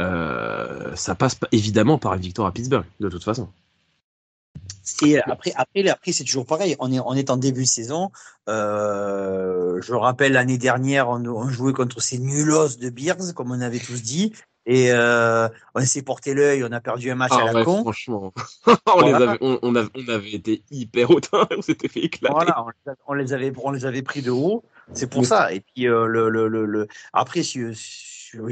[0.00, 3.48] euh, ça passe évidemment par une victoire à Pittsburgh, de toute façon.
[5.02, 6.76] Et après, après, après c'est toujours pareil.
[6.78, 8.10] On est, on est en début de saison.
[8.48, 13.60] Euh, je rappelle l'année dernière, on, on, jouait contre ces nulos de Bears, comme on
[13.60, 14.32] avait tous dit.
[14.70, 17.80] Et euh, on s'est porté l'œil, on a perdu un match à la con.
[17.80, 18.34] Franchement,
[18.94, 22.34] on, les avait, on, on, avait, on, avait, été hyper hautain, on s'était fait éclater.
[22.34, 22.66] Voilà,
[23.06, 24.62] on les avait, on les avait pris de haut.
[24.92, 25.54] C'est pour ça.
[25.54, 27.60] Et puis euh, le, le, le, le, après, si,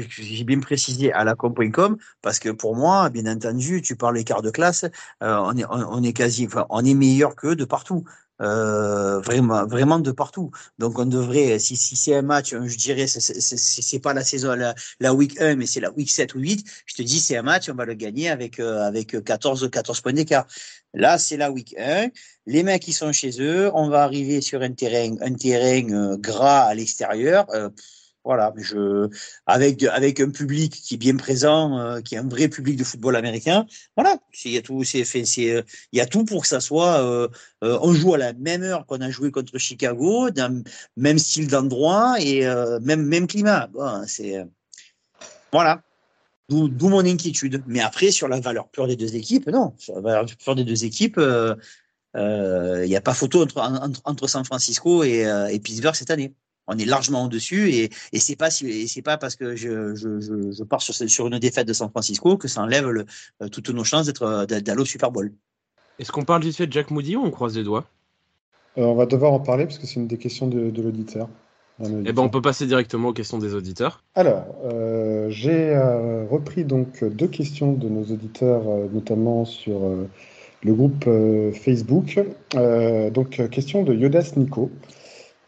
[0.09, 4.41] j'ai bien précisé à la com.com parce que pour moi, bien entendu, tu parles écart
[4.41, 4.85] de classe,
[5.23, 8.03] euh, on est, on, est quasi, enfin, on est meilleur que de partout.
[8.39, 10.51] Euh, vraiment, vraiment de partout.
[10.77, 14.75] Donc on devrait, si, si c'est un match, je dirais, c'est pas la saison, la,
[14.99, 17.41] la, week 1, mais c'est la week 7 ou 8, je te dis, c'est un
[17.41, 20.45] match, on va le gagner avec, euh, avec 14, 14 points d'écart.
[20.93, 22.09] Là, c'est la week 1,
[22.45, 26.17] les mecs qui sont chez eux, on va arriver sur un terrain, un terrain euh,
[26.17, 27.47] gras à l'extérieur.
[28.27, 29.09] Euh, voilà, je
[29.45, 32.83] avec avec un public qui est bien présent, euh, qui est un vrai public de
[32.83, 33.65] football américain.
[33.95, 37.01] Voilà, il y a tout, c'est c'est il y a tout pour que ça soit.
[37.03, 37.27] Euh,
[37.63, 40.63] euh, on joue à la même heure qu'on a joué contre Chicago, dans
[40.97, 42.45] même style d'endroit et
[42.81, 43.67] même même climat.
[43.67, 44.45] Bon, c'est
[45.51, 45.81] voilà.
[46.49, 47.61] D'où mon inquiétude.
[47.67, 49.73] Mais après, sur la valeur pure des deux équipes, non.
[49.77, 54.27] Sur la valeur pure des deux équipes, il n'y a pas photo entre, entre, entre
[54.27, 56.33] San Francisco et, et Pittsburgh cette année
[56.67, 60.19] on est largement au-dessus et, et c'est pas si, c'est pas parce que je, je,
[60.19, 63.05] je, pars sur, sur une défaite de San Francisco que ça enlève le,
[63.41, 65.31] euh, toutes nos chances d'être d'aller au Super Bowl.
[65.99, 67.85] Est-ce qu'on parle vite fait de Jack Moody ou on croise les doigts?
[68.77, 71.29] Euh, On va devoir en parler parce que c'est une des questions de, de l'auditeur.
[71.79, 74.03] Eh ben, on peut passer directement aux questions des auditeurs.
[74.15, 75.77] Alors, euh, j'ai
[76.27, 79.79] repris donc deux questions de nos auditeurs, notamment sur
[80.63, 81.05] le groupe
[81.53, 82.19] Facebook.
[83.13, 84.71] donc, question de Yodas Nico.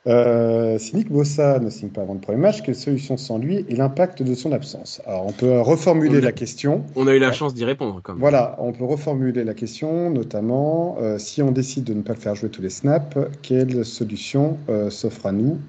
[0.08, 3.66] Euh, si Nick Bossa ne signe pas avant le premier match, quelle solution sans lui
[3.68, 5.02] et l'impact de son absence?
[5.06, 6.86] Alors, on peut reformuler la question.
[6.96, 8.02] On a eu la chance d'y répondre.
[8.02, 8.18] Comme.
[8.18, 12.20] Voilà, on peut reformuler la question, notamment euh, si on décide de ne pas le
[12.20, 15.60] faire jouer tous les snaps, quelle solution euh, s'offre à nous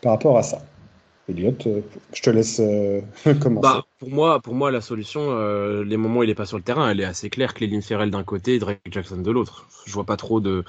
[0.00, 0.62] par rapport à ça?
[1.28, 1.52] Elliot,
[2.14, 2.56] je te laisse
[3.40, 3.60] commencer.
[3.60, 5.36] Bah, pour, moi, pour moi, la solution,
[5.82, 7.52] les moments où il n'est pas sur le terrain, elle est assez claire.
[7.54, 9.66] Cléline Ferrell d'un côté et Drake Jackson de l'autre.
[9.84, 10.64] Je vois pas trop de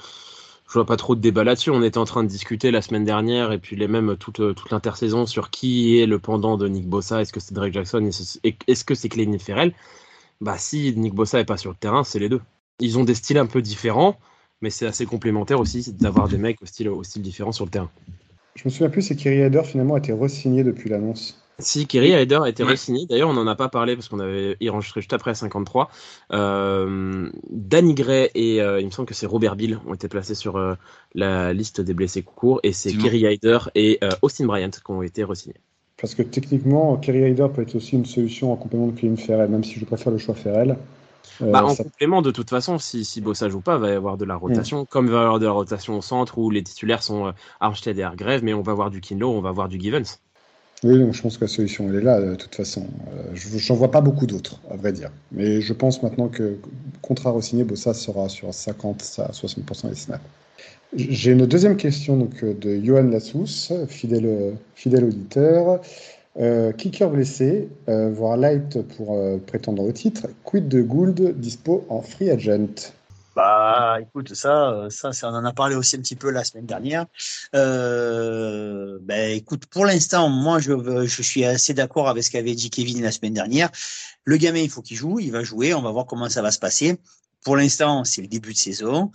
[0.69, 1.71] je vois pas trop de débat là-dessus.
[1.71, 4.53] On était en train de discuter la semaine dernière et puis les mêmes toute, euh,
[4.53, 7.21] toute l'intersaison sur qui est le pendant de Nick Bossa.
[7.21, 8.07] Est-ce que c'est Drake Jackson?
[8.67, 9.73] Est-ce que c'est Clayton Ferrell?
[10.41, 12.41] Bah si Nick Bossa est pas sur le terrain, c'est les deux.
[12.79, 14.19] Ils ont des styles un peu différents,
[14.61, 16.91] mais c'est assez complémentaire aussi d'avoir des mecs au style,
[17.23, 17.89] différent sur le terrain.
[18.55, 21.41] Je me souviens plus, c'est Kerry Hyder finalement a été re-signé depuis l'annonce.
[21.59, 23.05] Si, Kerry Hyder a été re-signé.
[23.05, 25.89] D'ailleurs, on n'en a pas parlé parce qu'on avait enregistré juste après 53.
[26.31, 30.35] Euh, Danny Gray et euh, il me semble que c'est Robert Bill ont été placés
[30.35, 30.75] sur euh,
[31.13, 35.03] la liste des blessés courts et c'est Kerry Hyder et euh, Austin Bryant qui ont
[35.03, 35.55] été re-signés.
[36.01, 39.49] Parce que techniquement, Kerry Hyder peut être aussi une solution en complément de Kevin Ferrell,
[39.49, 40.77] même si je préfère le choix Ferrell.
[41.41, 44.17] Bah, en complément, de toute façon, si, si Bossa joue pas, il va y avoir
[44.17, 46.63] de la rotation, comme il va y avoir de la rotation au centre où les
[46.63, 49.79] titulaires sont Armstead et Hargrave, mais on va voir du Kinlo, on va voir du
[49.79, 50.19] Givens.
[50.83, 52.87] Oui, donc je pense que la solution, elle est là, de toute façon.
[53.13, 55.11] Euh, vois pas beaucoup d'autres, à vrai dire.
[55.31, 56.57] Mais je pense maintenant que,
[57.01, 60.23] contrat re-signé, Bossa sera sur 50 à 60% des snaps.
[60.95, 65.81] J'ai une deuxième question donc, de Johan Lassous, fidèle, fidèle auditeur.
[66.39, 70.27] Euh, kicker blessé, euh, voire light pour euh, prétendre au titre.
[70.45, 72.93] Quid de Gould dispo en free agent?
[73.39, 76.43] Bah, écoute, ça, euh, ça, ça, on en a parlé aussi un petit peu la
[76.43, 77.05] semaine dernière.
[77.55, 82.69] Euh, ben, écoute, pour l'instant, moi, je, je suis assez d'accord avec ce qu'avait dit
[82.69, 83.69] Kevin la semaine dernière.
[84.25, 86.51] Le gamin, il faut qu'il joue, il va jouer, on va voir comment ça va
[86.51, 86.97] se passer.
[87.45, 89.09] Pour l'instant, c'est le début de saison.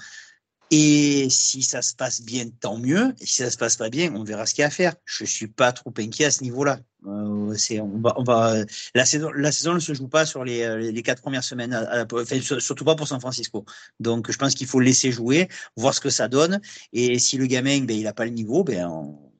[0.70, 3.14] Et si ça se passe bien, tant mieux.
[3.20, 4.94] Si ça se passe pas bien, on verra ce qu'il y a à faire.
[5.04, 6.80] Je suis pas trop inquiet à ce niveau-là.
[7.06, 10.42] Euh, c'est, on va, on va, la saison, la saison ne se joue pas sur
[10.42, 12.06] les, les quatre premières semaines, à,
[12.60, 13.64] surtout pas pour San Francisco.
[14.00, 16.60] Donc, je pense qu'il faut laisser jouer, voir ce que ça donne.
[16.92, 19.33] Et si le gamin, ben, il a pas le niveau, ben, on,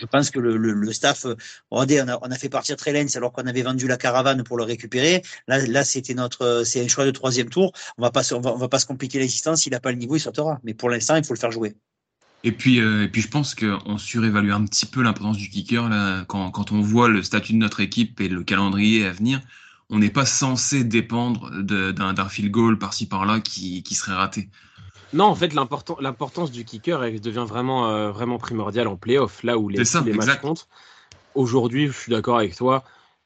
[0.00, 1.26] je pense que le, staff,
[1.70, 5.22] regardez, on a, fait partir Trellens alors qu'on avait vendu la caravane pour le récupérer.
[5.46, 7.72] Là, c'était notre, c'est un choix de troisième tour.
[7.96, 9.62] On va pas, on va, pas se compliquer l'existence.
[9.62, 10.60] S'il n'a pas le niveau, il sautera.
[10.64, 11.74] Mais pour l'instant, il faut le faire jouer.
[12.44, 15.88] Et puis, euh, je pense qu'on surévalue un petit peu l'importance du kicker
[16.28, 19.40] quand, on voit le statut de notre équipe et le calendrier à venir.
[19.90, 24.50] On n'est pas censé dépendre d'un field goal par-ci par-là qui serait raté.
[25.12, 29.58] Non, en fait, l'importance du kicker elle devient vraiment, euh, vraiment primordiale en playoff, là
[29.58, 30.68] où les, matchs comptent.
[31.34, 32.84] Aujourd'hui, je suis d'accord avec toi.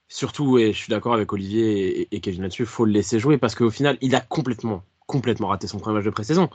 [0.09, 3.39] Surtout, et je suis d'accord avec Olivier et, Kevin là-dessus, il faut le laisser jouer
[3.39, 6.51] parce qu'au final, il a complètement, complètement raté son premier match de pré-saison.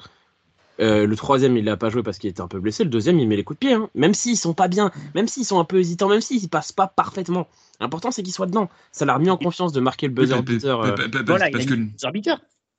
[0.79, 2.83] Euh, le troisième, il l'a pas joué parce qu'il était un peu blessé.
[2.83, 3.73] Le deuxième, il met les coups de pied.
[3.73, 3.89] Hein.
[3.95, 6.85] Même s'ils sont pas bien, même s'ils sont un peu hésitants, même s'ils passent pas
[6.85, 7.47] parfaitement.
[7.79, 8.69] L'important, c'est qu'il soit dedans.
[8.91, 10.79] Ça l'a remis en confiance de marquer le buzzer beater.
[10.79, 11.49] Euh, voilà,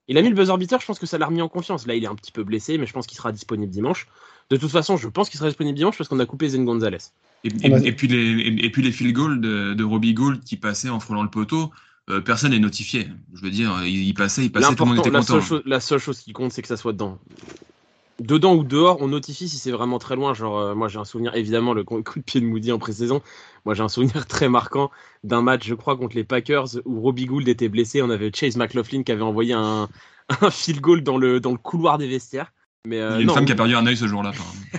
[0.09, 1.87] il a mis le buzzer beater, je pense que ça l'a remis en confiance.
[1.87, 4.07] Là, il est un petit peu blessé, mais je pense qu'il sera disponible dimanche.
[4.51, 6.99] De toute façon, je pense qu'il sera disponible dimanche parce qu'on a coupé Zen Gonzalez.
[7.45, 10.99] Et, puis les, et, puis les field goals de, de Robbie Gould qui passaient en
[10.99, 11.71] frôlant le poteau,
[12.11, 13.09] euh, personne n'est notifié.
[13.35, 15.41] Je veux dire, il, passait, il passait, tout le monde était la content.
[15.41, 17.19] Seule la seule chose qui compte, c'est que ça soit dedans
[18.21, 20.35] dedans ou dehors, on notifie si c'est vraiment très loin.
[20.35, 23.23] Genre, euh, moi j'ai un souvenir, évidemment, le coup de pied de Moody en pré-saison.
[23.65, 24.91] Moi j'ai un souvenir très marquant
[25.25, 28.03] d'un match, je crois, contre les Packers où Robbie Gould était blessé.
[28.03, 29.89] On avait Chase McLaughlin qui avait envoyé un,
[30.41, 32.53] un field goal dans le, dans le couloir des vestiaires.
[32.87, 34.33] Mais euh, Il y a une femme qui a perdu un œil ce jour-là.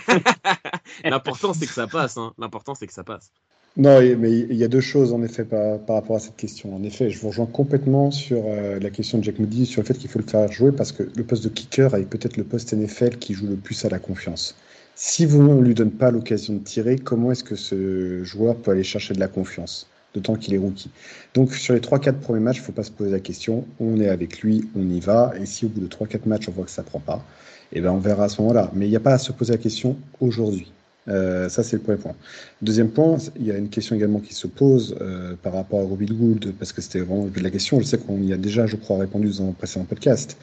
[1.03, 2.17] L'important c'est que ça passe.
[2.17, 2.33] Hein.
[2.37, 3.31] L'important c'est que ça passe.
[3.79, 6.75] Non, mais il y a deux choses en effet par, par, rapport à cette question.
[6.75, 9.87] En effet, je vous rejoins complètement sur euh, la question de Jack Moody, sur le
[9.87, 12.43] fait qu'il faut le faire jouer parce que le poste de kicker est peut-être le
[12.43, 14.53] poste NFL qui joue le plus à la confiance.
[14.95, 18.71] Si vous ne lui donne pas l'occasion de tirer, comment est-ce que ce joueur peut
[18.71, 20.91] aller chercher de la confiance D'autant qu'il est rookie?
[21.33, 23.65] Donc sur les 3-4 premiers matchs, il ne faut pas se poser la question.
[23.79, 25.31] On est avec lui, on y va.
[25.39, 27.23] Et si au bout de 3-4 matchs, on voit que ça ne prend pas,
[27.71, 28.71] eh ben on verra à ce moment-là.
[28.73, 30.69] Mais il n'y a pas à se poser la question aujourd'hui.
[31.09, 32.15] Euh, ça, c'est le premier point.
[32.61, 35.83] Deuxième point, il y a une question également qui se pose euh, par rapport à
[35.83, 37.79] Robbie Gould, parce que c'était vraiment de la question.
[37.79, 40.37] Je sais qu'on y a déjà, je crois, répondu dans un précédent podcast.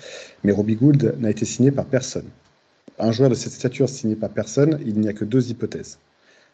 [0.45, 2.27] Mais Robbie Gould n'a été signé par personne.
[2.99, 5.99] Un joueur de cette stature signé par personne, il n'y a que deux hypothèses.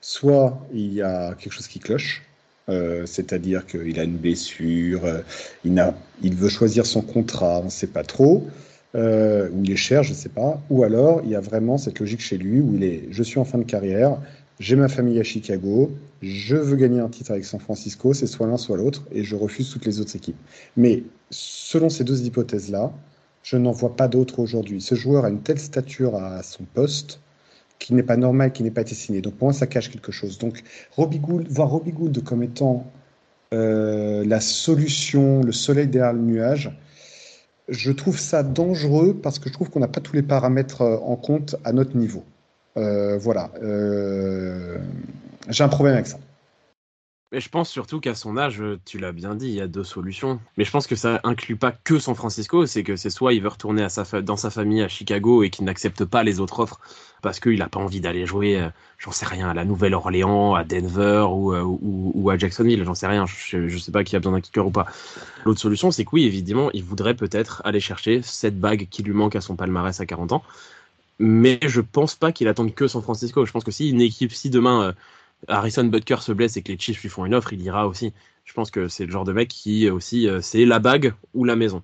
[0.01, 2.22] Soit il y a quelque chose qui cloche,
[2.68, 5.03] euh, c'est-à-dire qu'il a une blessure,
[5.64, 8.46] il veut choisir son contrat, on ne sait pas trop
[8.94, 11.78] euh, ou il est cher, je ne sais pas, ou alors il y a vraiment
[11.78, 14.18] cette logique chez lui où il est je suis en fin de carrière,
[14.61, 15.90] j'ai ma famille à Chicago,
[16.22, 19.35] je veux gagner un titre avec San Francisco, c'est soit l'un soit l'autre, et je
[19.35, 20.37] refuse toutes les autres équipes.
[20.76, 22.92] Mais selon ces deux hypothèses-là,
[23.42, 24.81] je n'en vois pas d'autres aujourd'hui.
[24.81, 27.20] Ce joueur a une telle stature à son poste
[27.78, 29.20] qui n'est pas normal, qui n'est pas été.
[29.20, 30.38] Donc pour moi, ça cache quelque chose.
[30.38, 32.87] Donc Robbie Gould, voir Robbie Gould comme étant
[33.52, 36.70] euh, la solution, le soleil derrière le nuage,
[37.72, 40.98] je trouve ça dangereux parce que je trouve qu'on n'a pas tous les paramètres euh,
[40.98, 42.22] en compte à notre niveau.
[42.76, 43.50] Euh, voilà.
[45.48, 46.18] J'ai un problème avec ça.
[47.32, 49.84] Mais je pense surtout qu'à son âge, tu l'as bien dit, il y a deux
[49.84, 50.38] solutions.
[50.58, 53.42] Mais je pense que ça inclut pas que San Francisco, c'est que c'est soit il
[53.42, 53.86] veut retourner
[54.22, 56.78] dans sa famille à Chicago et qu'il n'accepte pas les autres offres
[57.22, 58.68] parce qu'il n'a pas envie d'aller jouer, euh,
[58.98, 63.24] j'en sais rien, à la Nouvelle-Orléans, à Denver ou, euh, à Jacksonville, j'en sais rien,
[63.26, 64.86] je, ne sais pas qui a besoin d'un kicker ou pas.
[65.44, 69.12] L'autre solution, c'est que oui, évidemment, il voudrait peut-être aller chercher cette bague qui lui
[69.12, 70.42] manque à son palmarès à 40 ans.
[71.18, 73.46] Mais je pense pas qu'il attende que San Francisco.
[73.46, 74.92] Je pense que si une équipe, si demain euh,
[75.48, 78.12] Harrison Butker se blesse et que les Chiefs lui font une offre, il ira aussi.
[78.44, 81.44] Je pense que c'est le genre de mec qui aussi, euh, c'est la bague ou
[81.44, 81.83] la maison.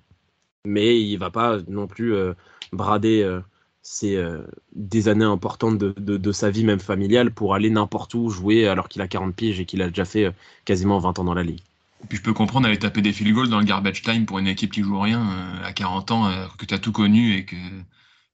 [0.65, 2.33] Mais il va pas non plus euh,
[2.73, 4.43] brader euh,
[4.73, 9.01] des années importantes de, sa vie, même familiale, pour aller n'importe où jouer alors qu'il
[9.01, 10.33] a 40 piges et qu'il a déjà fait
[10.65, 11.61] quasiment 20 ans dans la ligue.
[12.03, 14.39] Et puis je peux comprendre aller taper des field goals dans le garbage time pour
[14.39, 15.27] une équipe qui joue rien
[15.63, 17.55] à 40 ans, que tu as tout connu et que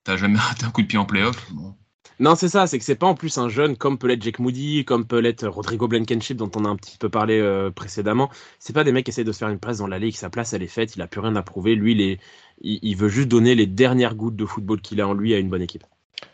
[0.04, 1.52] tu jamais raté un coup de pied en playoff.
[2.20, 4.40] Non, c'est ça, c'est que c'est pas en plus un jeune comme peut l'être Jake
[4.40, 8.30] Moody, comme peut l'être Rodrigo Blankenship dont on a un petit peu parlé euh, précédemment.
[8.60, 10.30] C'est pas des mecs qui essaient de se faire une presse dans la ligue, sa
[10.30, 11.76] place elle est faite, il a plus rien à prouver.
[11.76, 12.18] Lui,
[12.62, 15.50] il, veut juste donner les dernières gouttes de football qu'il a en lui à une
[15.50, 15.84] bonne équipe.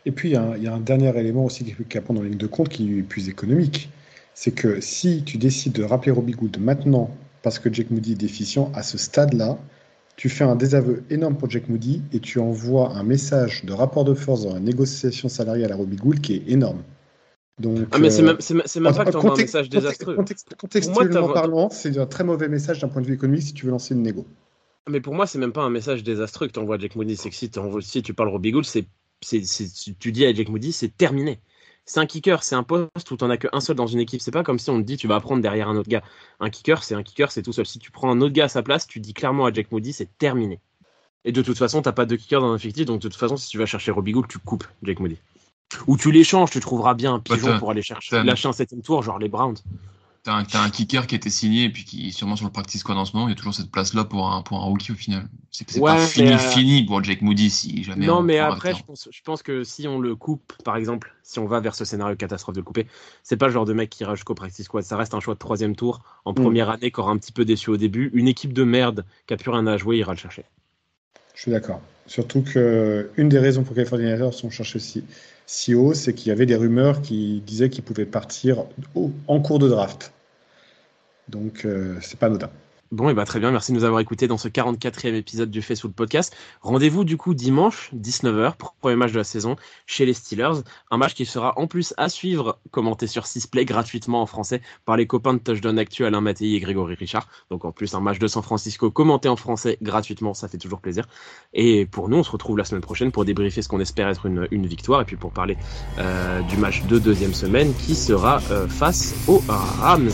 [0.06, 2.46] Et puis il y, a un dernier élément aussi qui est prendre en ligne de
[2.46, 3.90] compte qui est plus économique.
[4.34, 7.10] C'est que si tu décides de rappeler Robbie Gould maintenant
[7.42, 9.58] parce que Jake Moody est déficient à ce stade-là,
[10.16, 14.04] tu fais un désaveu énorme pour Jack Moody et tu envoies un message de rapport
[14.04, 16.82] de force dans la négociation salariale à Robbie Gould qui est énorme.
[17.58, 20.16] Donc, ah, mais c'est même, même, pas que tu envoies un message désastreux.
[20.58, 23.70] contextuellement parlant, c'est un très mauvais message d'un point de vue économique si tu veux
[23.70, 24.26] lancer une négo.
[24.88, 27.16] Mais pour moi, c'est même pas un message désastreux que tu envoies à Jack Moody.
[27.16, 28.86] C'est que si, si tu parles Robbie Gould, c'est,
[29.98, 31.40] tu dis à Jack Moody, c'est terminé
[31.84, 34.20] c'est un kicker, c'est un poste où tu n'en as qu'un seul dans une équipe.
[34.20, 36.02] C'est pas comme si on te dit tu vas apprendre derrière un autre gars.
[36.40, 37.66] Un kicker, c'est un kicker, c'est tout seul.
[37.66, 39.92] Si tu prends un autre gars à sa place, tu dis clairement à Jack Moody,
[39.92, 40.60] c'est terminé.
[41.24, 43.48] Et de toute façon, t'as pas de kicker dans l'effectif, donc de toute façon, si
[43.48, 45.18] tu vas chercher Robbie Gould, tu coupes Jack Moody.
[45.86, 49.02] Ou tu l'échanges, tu trouveras bien un pigeon pour aller chercher, lâcher un septième tour,
[49.02, 49.56] genre les Browns.
[50.24, 52.52] T'as un, un, kicker qui a été signé et puis qui est sûrement sur le
[52.52, 53.26] practice squad en ce moment.
[53.26, 55.28] Il y a toujours cette place-là pour un, pour un rookie au final.
[55.50, 58.06] C'est pas fini, euh, fini pour Jake Moody si jamais.
[58.06, 61.40] Non, mais après, je pense, je pense que si on le coupe, par exemple, si
[61.40, 62.86] on va vers ce scénario catastrophe de le couper,
[63.24, 64.84] c'est pas le genre de mec qui ira jusqu'au practice squad.
[64.84, 66.36] Ça reste un choix de troisième tour en mm.
[66.36, 68.10] première année qui aura un petit peu déçu au début.
[68.14, 70.44] Une équipe de merde qui a plus rien à jouer ira le chercher.
[71.34, 71.80] Je suis d'accord.
[72.06, 75.04] Surtout que une des raisons pour lesquelles les 49 sont cherchés si,
[75.52, 78.64] si haut, c'est qu'il y avait des rumeurs qui disaient qu'il pouvait partir
[79.28, 80.12] en cours de draft.
[81.28, 82.50] Donc, euh, c'est pas anodin.
[82.92, 85.60] Bon, et bah très bien, merci de nous avoir écoutés dans ce 44e épisode du
[85.60, 86.36] le Podcast.
[86.60, 90.60] Rendez-vous du coup dimanche, 19h, pour le premier match de la saison chez les Steelers.
[90.90, 94.98] Un match qui sera en plus à suivre, commenté sur 6play gratuitement en français par
[94.98, 97.28] les copains de Touchdown Actu, Alain Mattei et Grégory Richard.
[97.48, 100.82] Donc en plus, un match de San Francisco commenté en français gratuitement, ça fait toujours
[100.82, 101.08] plaisir.
[101.54, 104.26] Et pour nous, on se retrouve la semaine prochaine pour débriefer ce qu'on espère être
[104.26, 105.56] une, victoire et puis pour parler
[105.96, 110.10] euh, du match de deuxième semaine qui sera euh, face aux Rams,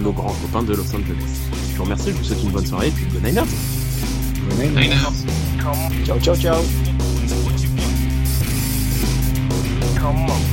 [0.00, 1.50] nos grands copains de Los Angeles.
[1.72, 3.46] Je vous remercie, vous souhaite une bonne soirée et puis good night nerds.
[4.48, 4.92] Good night
[6.04, 6.62] Ciao, ciao, ciao.
[9.98, 10.51] Come on.